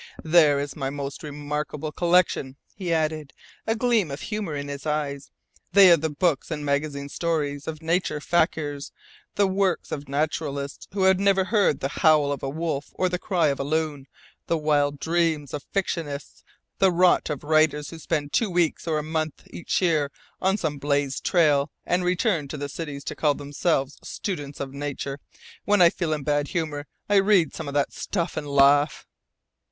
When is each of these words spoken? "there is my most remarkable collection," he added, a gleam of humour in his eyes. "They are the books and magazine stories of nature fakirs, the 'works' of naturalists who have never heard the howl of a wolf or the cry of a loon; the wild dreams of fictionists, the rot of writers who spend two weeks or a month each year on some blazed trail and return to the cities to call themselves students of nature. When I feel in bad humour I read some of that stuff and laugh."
"there 0.23 0.59
is 0.59 0.75
my 0.75 0.89
most 0.89 1.21
remarkable 1.21 1.91
collection," 1.91 2.57
he 2.73 2.91
added, 2.91 3.33
a 3.67 3.75
gleam 3.75 4.09
of 4.09 4.19
humour 4.21 4.55
in 4.55 4.67
his 4.67 4.87
eyes. 4.87 5.29
"They 5.73 5.91
are 5.91 5.95
the 5.97 6.09
books 6.09 6.49
and 6.49 6.65
magazine 6.65 7.07
stories 7.07 7.67
of 7.67 7.83
nature 7.83 8.19
fakirs, 8.19 8.91
the 9.35 9.45
'works' 9.45 9.91
of 9.91 10.09
naturalists 10.09 10.87
who 10.91 11.03
have 11.03 11.19
never 11.19 11.43
heard 11.43 11.81
the 11.81 11.87
howl 12.01 12.31
of 12.31 12.41
a 12.41 12.49
wolf 12.49 12.89
or 12.95 13.09
the 13.09 13.19
cry 13.19 13.49
of 13.49 13.59
a 13.59 13.63
loon; 13.63 14.07
the 14.47 14.57
wild 14.57 14.99
dreams 14.99 15.53
of 15.53 15.65
fictionists, 15.71 16.43
the 16.79 16.91
rot 16.91 17.29
of 17.29 17.43
writers 17.43 17.91
who 17.91 17.99
spend 17.99 18.33
two 18.33 18.49
weeks 18.49 18.87
or 18.87 18.97
a 18.97 19.03
month 19.03 19.47
each 19.53 19.83
year 19.83 20.11
on 20.41 20.57
some 20.57 20.79
blazed 20.79 21.23
trail 21.23 21.69
and 21.85 22.03
return 22.03 22.47
to 22.47 22.57
the 22.57 22.69
cities 22.69 23.03
to 23.03 23.15
call 23.15 23.35
themselves 23.35 23.99
students 24.01 24.59
of 24.59 24.73
nature. 24.73 25.19
When 25.65 25.79
I 25.79 25.91
feel 25.91 26.11
in 26.11 26.23
bad 26.23 26.47
humour 26.47 26.87
I 27.07 27.17
read 27.17 27.53
some 27.53 27.67
of 27.67 27.75
that 27.75 27.93
stuff 27.93 28.35
and 28.35 28.47
laugh." 28.47 29.05